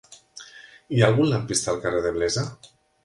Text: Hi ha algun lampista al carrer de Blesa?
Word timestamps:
Hi 0.95 1.03
ha 1.03 1.09
algun 1.13 1.29
lampista 1.33 1.71
al 1.75 1.79
carrer 1.85 2.01
de 2.07 2.15
Blesa? 2.17 2.47